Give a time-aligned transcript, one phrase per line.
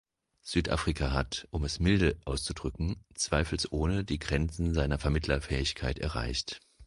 [0.41, 6.59] Südafrika hat, um es milde auszudrücken, zweifelsohne die Grenzen seiner Vermittlerfähigkeit erreicht.